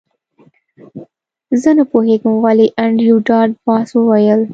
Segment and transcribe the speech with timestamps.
[1.61, 4.41] زه نه پوهیږم ولې انډریو ډاټ باس وویل